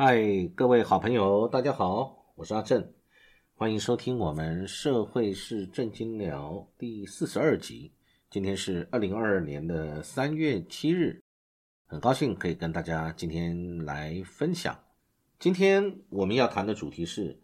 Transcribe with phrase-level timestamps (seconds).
[0.00, 2.92] 嗨，各位好朋友，大家好，我是阿正，
[3.56, 7.90] 欢迎收听我们社会是正经聊第四十二集。
[8.30, 11.20] 今天是二零二二年的三月七日，
[11.84, 14.78] 很高兴可以跟大家今天来分享。
[15.36, 17.40] 今天我们要谈的主题是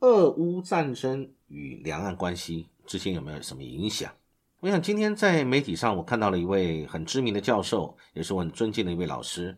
[0.00, 4.12] 俄乌战争与两岸关系之间有没有什么影响？
[4.60, 9.56] 我想今天在媒体上，我看到了一位很知名的教授，也是我很尊敬的一位老师。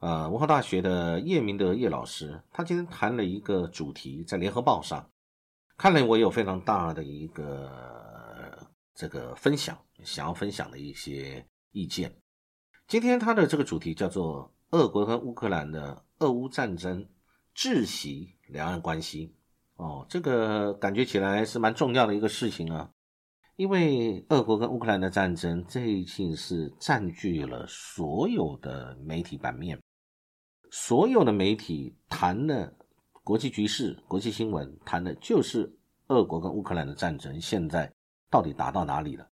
[0.00, 5.10] 呃，文化大学的叶明德叶老师，他今天谈了一个主题，在联合报上，
[5.76, 7.68] 看了我有非常大的一个
[8.94, 12.14] 这个分享，想要分享的一些意见。
[12.86, 17.04] 今天他的这个主题叫做“俄国跟乌克兰的俄乌战争
[17.56, 19.34] 窒息两岸关系”。
[19.74, 22.88] 哦，这个感觉起来是蛮重要的一个事情啊，
[23.56, 29.76] 因为俄国跟乌克兰的战争最近是占据了所有的媒体版面。
[30.70, 32.74] 所有的媒体谈的
[33.24, 35.72] 国际局势、国际新闻，谈的就是
[36.08, 37.92] 俄国跟乌克兰的战争，现在
[38.30, 39.28] 到底打到哪里了？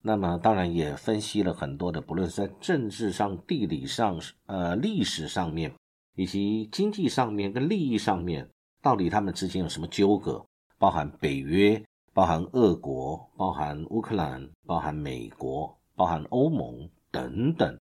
[0.00, 5.74] 那么当然也分析了很多的，不论是在政治上、地理上、呃历史上面，
[6.14, 8.48] 以及经济上面跟利益上面，
[8.80, 10.44] 到底他们之间有什么纠葛？
[10.78, 17.78] 包含北约、包含俄国、包含乌克兰、包含美国、包含欧盟等等，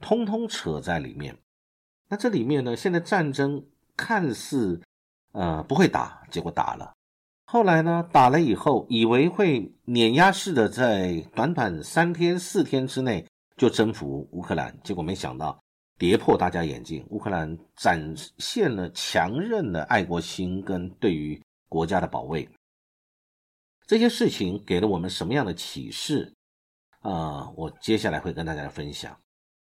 [0.00, 1.36] 通通扯在里面。
[2.08, 2.74] 那这里面呢？
[2.74, 3.62] 现在战争
[3.96, 4.80] 看似
[5.32, 6.92] 呃不会打，结果打了。
[7.44, 15.58] 后来呢，打了以后，以为会碾压式的在短短三天四天之内就征服乌克兰，结果没想到
[15.98, 17.06] 跌破大家眼镜。
[17.10, 22.48] 乌克兰展现了强韧的爱国心跟对于国家的保卫。
[23.86, 26.32] 这些事情给了我们什么样的启示？
[27.00, 29.18] 啊，我接下来会跟大家分享。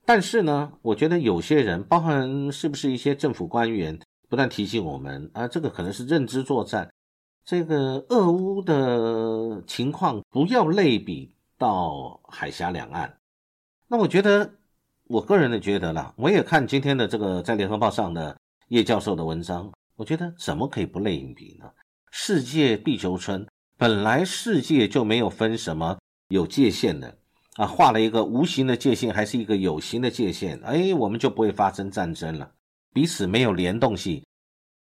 [0.09, 6.91] 但是呢，我觉得有些人，包含是不是一些政府官员，不断提醒我们啊，这个可能是认知作战，
[7.45, 13.19] 这个俄乌的情况不要类比到海峡两岸。
[13.87, 14.51] 那我觉得，
[15.03, 18.35] 我个人的觉得啦，我也看今天的这个在联合报上的
[18.69, 21.69] 叶教授的文章，我觉得怎么可以不类比呢？
[22.09, 23.45] 世界地球村
[23.77, 25.99] 本来世界就没有分什么
[26.29, 27.15] 有界限的。
[27.59, 30.57] 啊，画了一个无形的界限，还是一个有形的界限？
[30.63, 32.49] 哎，我们就不会发生战争了，
[32.93, 34.23] 彼此没有联动性，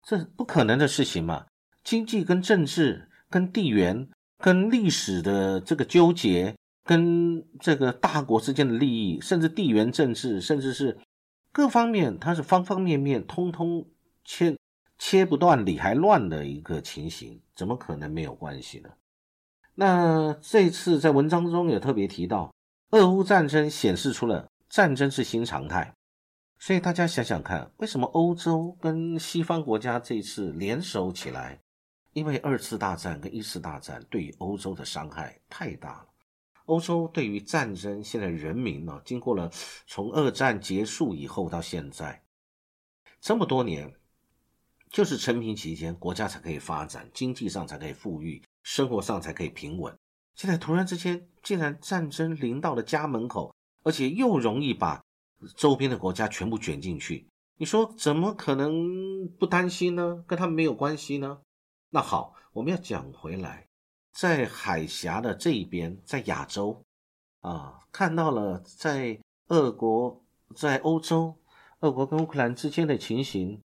[0.03, 1.45] 这不可能的事情嘛。
[1.85, 10.97] 经济跟政治、跟地缘、跟历史的这个纠结，跟这个大国之间的利益，甚至地缘政治，甚至是
[11.53, 13.87] 各方面，它是方方面面通通
[14.25, 14.57] 切
[14.99, 18.89] 切不断、理还乱的一个情形，怎么可能没有关系呢？
[19.75, 22.51] 那这次在文章中也特别提到。
[22.93, 25.95] 俄乌战争显示出了战争是新常态，
[26.59, 31.59] 所以大家想想看，为什么欧洲跟西方国家这次联手起来？
[32.13, 36.09] 因为二次大战跟一次大战对于欧洲的伤害太大了。
[36.67, 39.51] 欧洲对于战争，现在人民呢，经过了
[39.87, 42.23] 从二战结束以后到现在
[43.23, 43.91] 这么多年，
[44.91, 49.99] 就是成平期间，国家才可以发展，经济上才可以富裕，生活上才可以平稳。
[50.35, 55.03] 现在突然之间，竟然战争临到了家门口，而且又容易把
[55.57, 57.27] 周边的国家全部卷进去。
[57.59, 60.25] 你说怎么可能不担心呢？
[60.27, 61.41] 跟他们没有关系呢？
[61.91, 63.67] 那好，我们要讲回来，
[64.13, 66.83] 在海峡的这一边，在亚洲
[67.41, 70.25] 啊，看到了在俄国
[70.57, 71.37] 在欧洲，
[71.81, 73.61] 俄国跟乌克兰之间的情形，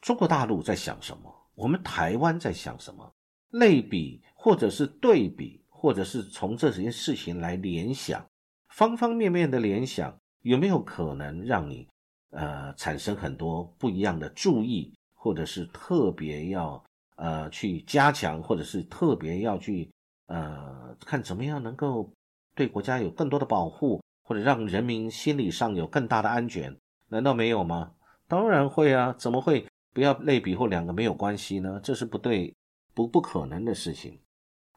[0.00, 1.32] 中国大陆在想什么？
[1.54, 3.12] 我们台湾在想什么？
[3.50, 5.59] 类比或者是对比？
[5.80, 8.22] 或者是从这件事情来联想，
[8.68, 11.88] 方方面面的联想，有没有可能让你
[12.32, 16.84] 呃产生很多不一样的注意，或者是特别要
[17.16, 19.90] 呃去加强，或者是特别要去
[20.26, 22.12] 呃看怎么样能够
[22.54, 26.76] 对国家有更多的保护，或者让人民心理上有更大的安全？
[27.08, 27.92] 难道没有吗？
[28.28, 29.14] 当然会啊！
[29.18, 31.80] 怎么会不要类比或两个没有关系呢？
[31.82, 32.54] 这是不对，
[32.92, 34.20] 不不可能的事情。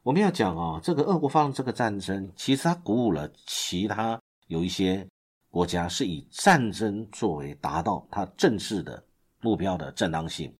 [0.03, 5.07] 我们要讲啊，这个俄国发动这个战争，其实它鼓舞了其他有一些
[5.49, 9.01] 国家是以战争作为达到它政治的
[9.39, 10.53] 目标的正当性。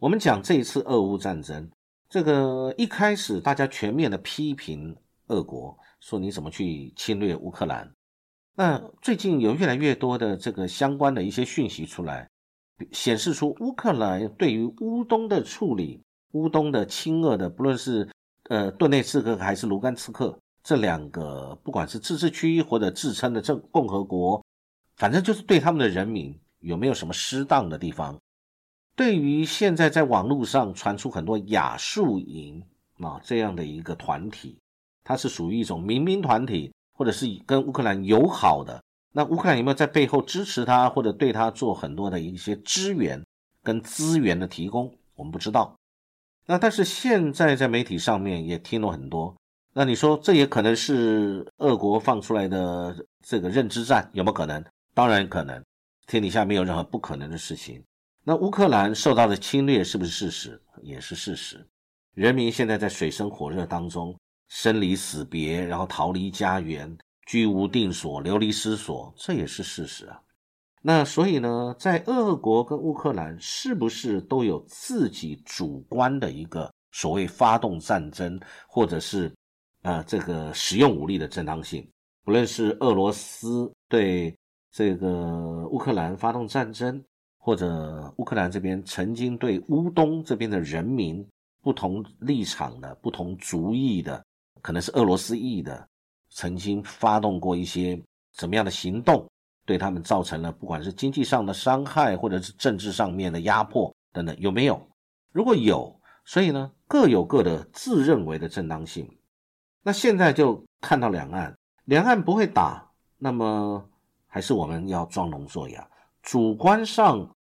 [0.00, 1.70] 我们讲这一次俄乌战争，
[2.08, 4.96] 这个一开始大家全面的批评
[5.28, 7.88] 俄国，说你怎么去侵略乌克兰？
[8.56, 12.28] 那最近有越来越多的这个相关的一些讯息出来，
[12.90, 16.02] 显示出乌克兰对于乌东的处理，
[16.32, 18.08] 乌东的亲俄的，不论是
[18.48, 24.44] 呃，顿内茨克还是卢甘茨克这两个，不管是自治区或者自称的政共和国，
[24.96, 28.18] 反正就是对他们的人民有没有什么失当的地方？
[28.94, 32.62] 对于现在在网络上传出很多亚速营
[32.98, 34.58] 啊这样的一个团体，
[35.02, 38.82] 它是属于一种民兵团体，或者是跟乌克兰友好的。
[39.12, 43.24] 那乌克兰有没有在背后支持他，或者对他做很多的一些支援
[43.62, 44.94] 跟资源的提供？
[45.14, 45.74] 我们不知道。
[46.46, 49.34] 那但是现在在媒体上面也听了很多。
[49.72, 54.62] 那你说这也可能是俄国放出来的这个认知战，有没有可能？
[54.94, 55.62] 当然可能。
[56.06, 57.82] 天底下没有任何不可能的事情。
[58.24, 60.60] 那乌克兰受到的侵略是不是事实？
[60.82, 61.64] 也是事实。
[62.12, 64.14] 人民现在在水深火热当中，
[64.48, 66.94] 生离死别，然后逃离家园，
[67.26, 70.20] 居无定所，流离失所，这也是事实啊。
[70.82, 79.32] 那所以呢，在俄国跟乌克兰是不是都有自己主观的一个所谓发动战争，或者是
[79.82, 81.88] 呃这个使用武力的正当性？
[82.24, 84.36] 不论是俄罗斯对
[84.70, 87.02] 这个乌克兰发动战争。
[87.44, 91.26] 或者乌克兰这边曾经对乌东这边的人民
[91.60, 94.24] 不同立场的、不同族裔的，
[94.60, 95.84] 可能是俄罗斯裔的，
[96.30, 98.00] 曾经发动过一些
[98.32, 99.28] 怎么样的行动，
[99.72, 104.86] 对他们造成了不管是经济上的伤害，或者是政治上面的压迫等等，有没有？
[105.32, 109.08] 如果有，所以呢各有各的自认为的正当性。
[109.82, 112.86] 那现在就看到两岸，两岸不会打，
[113.16, 113.82] 那么
[114.26, 115.88] 还是我们要装聋作哑。
[116.20, 117.34] 主观上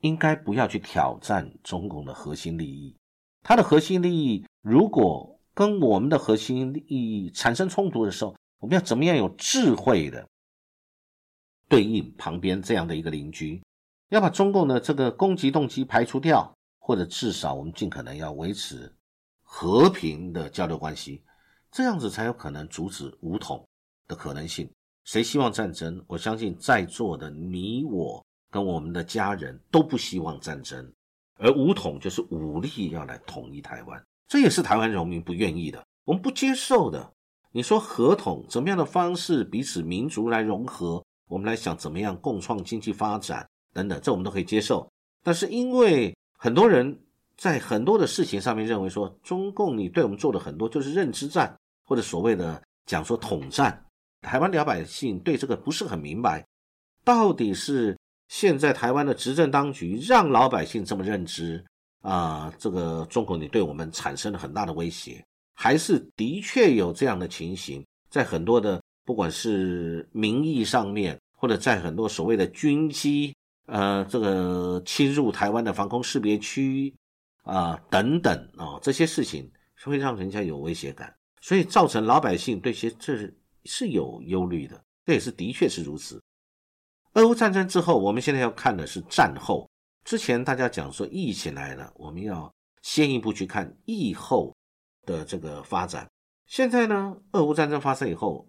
[0.00, 2.96] 应该不要去挑战中共的核心利益，
[3.44, 10.28] 它的核心利益如果跟我们的核心利益产生冲突的时候，我们要怎么样有智慧的
[11.68, 13.62] 对应旁边这样的一个邻居，
[14.10, 18.92] 要把中共的这个攻击动机排除掉，或者至少我们尽可能要维持
[19.42, 21.22] 和平的交流关系，
[21.70, 23.66] 这样子才有可能阻止武统
[24.06, 24.70] 的可能性。
[25.04, 26.02] 谁希望战争？
[26.06, 30.92] 我相信在座的你我跟我们的家人都不希望战争，
[31.36, 37.12] 而武统就是武力要来统一台湾，这也是台湾人民不愿意的，我们不接受的。
[37.52, 44.88] 你说合统怎么样的方式，彼此民族来融合，我们来想怎么样共创经济发展等等，这我们都可以接受。
[45.22, 46.98] 但是因为很多人
[47.36, 53.84] 在很多的事情上面认为说，中共你对我们做的很多就是认知战，或者所谓的讲说统战。
[54.20, 56.44] 台湾老百姓对这个不是很明白，
[57.04, 57.98] 到底是
[58.28, 61.62] 现在台湾的执政当局让老百姓这么认知
[62.00, 62.52] 啊？
[62.58, 65.22] 这个中国你对我们产生了很大的威胁，
[65.54, 67.84] 还是的确有这样的情形？
[68.08, 73.34] 在很多的不管是民意上面，或者在很多所谓的军机
[73.66, 76.94] 呃这个侵入台湾的防空识别区
[77.42, 83.36] 啊等等啊这些事情是，会让人家有威胁感，所以造成老百姓对些这是。
[83.66, 86.22] 是有忧虑的，这也是的确是如此。
[87.14, 89.66] 俄乌战争之后，我们现在要看的是战后。
[90.04, 92.52] 之前大家讲说疫情来了，我们要
[92.82, 94.54] 先一步去看疫后
[95.06, 96.06] 的这个发展。
[96.44, 98.46] 现在呢，俄乌战争发生以后，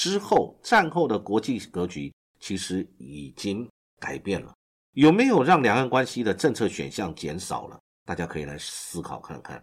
[0.00, 3.68] 之后战后的国际格局其实已经
[3.98, 4.54] 改变了。
[4.92, 7.78] 有没有让两岸关系的政策选项减少了？
[8.06, 9.62] 大家可以来思考看看。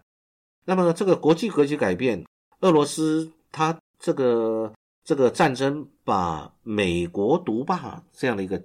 [0.64, 2.24] 那么这个国际格局改变，
[2.60, 3.76] 俄罗斯它。
[4.00, 4.72] 这个
[5.04, 8.64] 这个战争把美国独霸这样的一个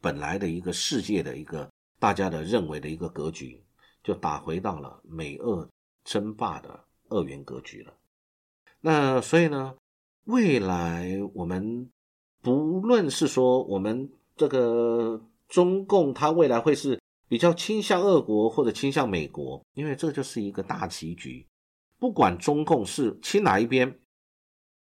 [0.00, 3.62] 本来的一个世界的一个大家的认为的一个格局，
[4.02, 5.70] 就打回到了美俄
[6.02, 7.94] 争霸的二元格局了。
[8.80, 9.72] 那所以呢，
[10.26, 11.90] 未来我们
[12.42, 21.46] 不论是说我们这个中共，它未来会是比较倾向俄国或者倾向美国，因为这就是一个大棋局，
[21.98, 23.98] 不管中共是亲哪一边。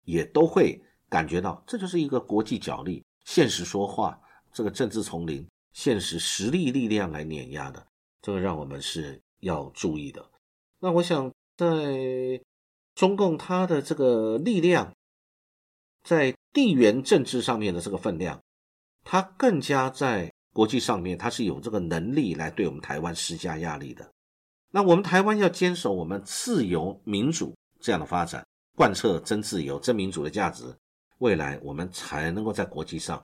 [0.04, 4.20] 也都会感觉到，这就是一个国际角力，现实说话，
[4.52, 7.86] 这个政治丛林，现实实力力量来碾压的，
[8.20, 10.28] 这个让我们是要注意的。
[10.80, 12.42] 那我想，在
[12.96, 14.92] 中共它的这个力量，
[16.02, 18.40] 在地缘政治上面的这个分量，
[19.04, 24.10] 它更加在国际上面，它是有这个能力来对我们台湾施加压力的。
[24.70, 28.46] 那我们台湾要坚守我们自由民主这样的发展。
[28.74, 30.64] 贯彻真自由、真民主的价值，
[31.18, 33.22] 未来我们才能够在国际上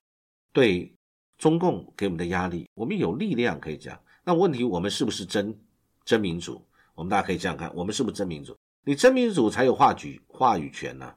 [0.53, 0.95] 对
[1.39, 3.99] 中共给我们的压力，我们有力量可以讲。
[4.23, 5.59] 那问题，我们是不是真
[6.05, 6.63] 真民主？
[6.93, 8.55] 我们大家可以这样看，我们是不是真民主？
[8.85, 11.15] 你真民主才有话语话语权呢。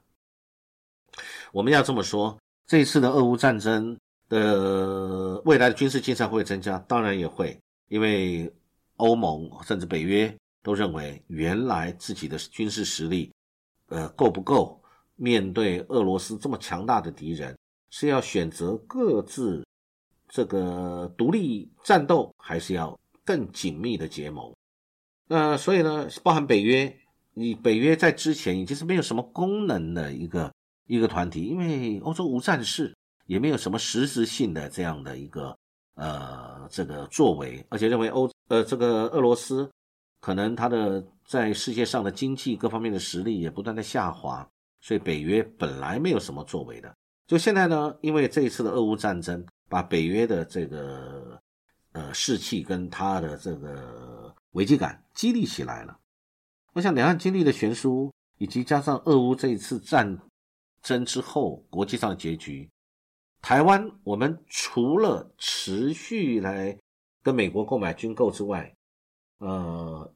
[1.53, 8.53] 我们要这么说，这一次的俄乌战争的未来的军事竞赛会增加，当然也会，因为
[8.97, 13.31] 欧盟甚至北约都认为，原来自己的军事实力。
[13.89, 14.81] 呃，够不够
[15.17, 17.55] 面对俄罗斯这么强大的敌人？
[17.91, 19.63] 是要选择各自
[20.27, 24.51] 这个独立战斗，还是要更紧密的结盟。
[25.29, 26.91] 那所以呢，包含北约，
[27.35, 30.51] 你北约在之前已经是没有什么功能的一个
[30.97, 32.95] 一个团体，因为欧洲无战事，
[33.27, 35.57] 也没有什么实质性的这样的一个
[35.95, 39.71] 呃这个作为，而且认为欧呃这个俄罗斯
[40.21, 44.47] 可能它的在世界上的经济各方面的实力也不断的下滑，
[44.83, 46.95] 所以北约本来没有什么作为的。
[47.27, 51.41] 就现在呢，因为这一次的俄乌战争，把北约的这个
[51.93, 55.97] 呃士气跟他的这个危机感激励起来了。
[56.75, 60.19] 我想两岸经历的悬殊，以及加上俄乌这一次战
[60.83, 62.69] 争之后国际上的结局，
[63.41, 66.79] 台湾我们除了持续来
[67.23, 68.75] 跟美国购买军购之外，
[69.39, 70.15] 呃，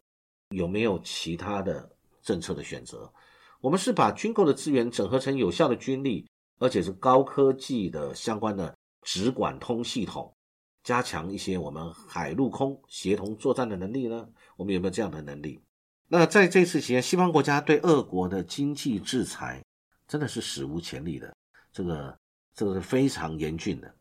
[0.51, 1.91] 有没有其他的
[2.23, 3.13] 政策的选择？
[3.61, 6.27] 我们是把军购的资源整合成有效的军力。
[6.59, 10.35] 而且是高科技的相关的直管通系统，
[10.83, 14.27] 加强一些我们海陆空协同作战的能力呢？
[14.57, 15.61] 我们有没有这样的能力？
[16.09, 19.63] 那在这次期间，西方国家对俄国的经济制裁
[20.07, 21.35] 真的是史无前例的，
[21.73, 22.19] 这个
[22.55, 23.95] 这个是非常严峻的。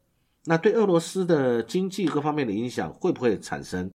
[0.43, 3.91] 那对俄罗斯的经济各方面的影响会不会产生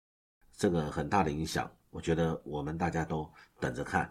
[0.57, 1.71] 这个很大的影响？
[1.91, 4.11] 我觉得我们大家都等着看。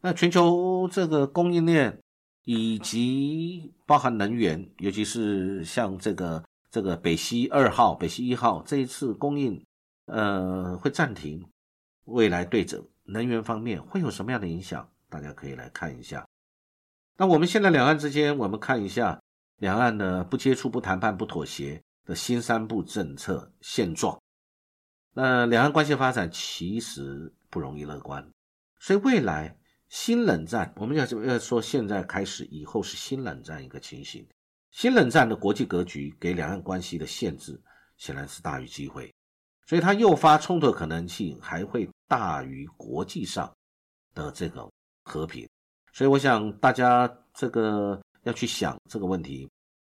[0.00, 1.98] 那全球这个供应链。
[2.44, 9.64] 以及包含能源，尤其是像这个这个北溪二号、北溪一号这一次供应，
[10.06, 11.46] 呃，会暂停。
[12.06, 14.90] 未来对着能源方面会有什么样的影响？
[15.08, 16.26] 大家可以来看一下。
[17.16, 19.20] 那我们现在两岸之间，我们看一下
[19.58, 24.20] 两岸的不接触、不谈判、不妥协的新三步政策现状。
[25.12, 28.28] 那两岸关系发展其实不容易乐观，
[28.78, 29.56] 所以未来。
[29.88, 34.26] 新冷战，我们要要说，现在开始以后是新冷战一个情形。
[34.70, 37.60] 新冷战的国际格局给两岸关系的限制
[37.98, 39.14] 显然是大于机会，
[39.66, 43.54] 所以它诱发冲突的可能性还会大于国际上
[44.14, 44.66] 的这个
[45.04, 45.46] 和平。
[45.92, 49.48] 所以我想大家这个要去想这个问题：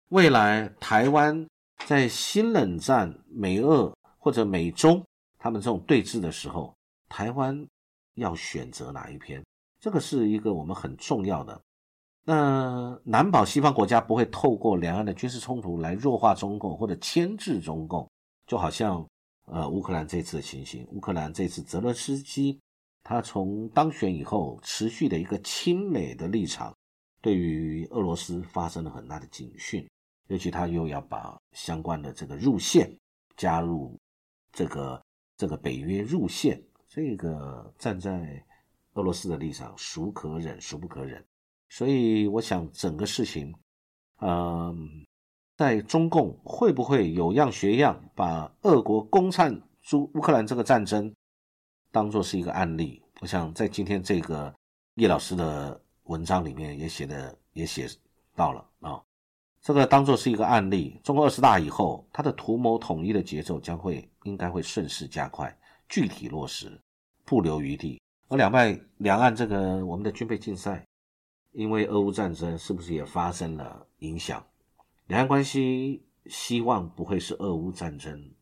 [0.08, 1.46] 未来台湾
[1.86, 5.04] 在新冷战美俄或者美中
[5.38, 6.74] 他们这种对峙的时候，
[7.08, 7.66] 台湾
[8.14, 9.42] 要选择哪一边？
[9.80, 11.60] 这个是一个我们很重要的，
[12.24, 18.08] 那难保西方国家不会透过两岸的军事冲突来弱化中共或者牵制中共，
[18.46, 19.04] 就好像
[19.46, 22.60] 呃乌克兰这次的情形，乌克兰这次泽伦斯基
[23.02, 26.74] 他从当选以后持续的一个亲美的立场，
[27.20, 29.88] 对于俄罗斯发生了很大的警讯，
[30.28, 32.96] 尤其他又要把相关的这个入线
[33.36, 33.98] 加入
[34.52, 35.02] 这个
[35.36, 38.42] 这个北约入线，这个站在。
[38.94, 41.24] 俄罗斯的立场孰可忍孰不可忍，
[41.70, 43.50] 所以我想整个事情，
[44.20, 44.76] 嗯，
[45.56, 49.50] 在中共会不会有样学样，把俄国攻占
[49.94, 51.10] 乌乌克兰这个战争
[51.92, 53.00] 当做是一个案例？
[53.20, 54.52] 我想在今天这个
[54.94, 57.86] 叶老师的文章里面也写的也写
[58.34, 59.00] 到了啊，
[59.60, 60.98] 这个当做是一个案例。
[61.04, 65.56] 中国二十大以后，它的图谋统一的节奏将会应该会顺势加快，
[65.88, 66.80] 具体落实，
[67.26, 68.00] 不留余地。
[68.28, 70.84] 而两败两岸这个我们的军备竞赛，
[71.52, 74.42] 因为俄乌战争是不是也发生了影响？
[75.08, 78.32] 两岸关系希望不会是俄乌战争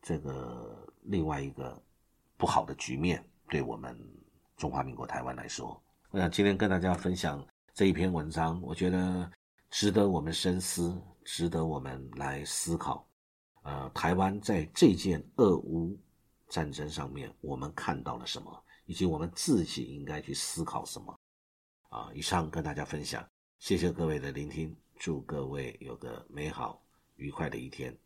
[0.00, 1.80] 这个另外一个
[2.44, 3.98] 不好的局面，对我们
[4.54, 9.32] 中华民国台湾来说，我想今天跟大家分享这一篇文章，我觉得
[9.70, 13.08] 值得我们深思，值得我们来思考。
[13.62, 15.98] 呃，台湾在这件俄乌
[16.50, 18.62] 战争上面，我们看到了什么？
[18.84, 21.18] 以及我们自己应该去思考什么
[21.88, 22.10] 啊？
[22.12, 23.26] 以上跟大家分享，
[23.58, 26.84] 谢谢各位的聆听，祝各位有个美好
[27.16, 27.96] 愉快的一天。